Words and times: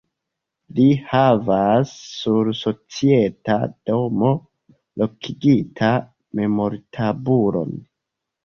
Li 0.77 0.85
havas 1.09 1.91
sur 2.05 2.49
Societa 2.61 3.59
domo 3.91 4.33
lokigita 5.03 5.93
memortabulon. 6.41 7.79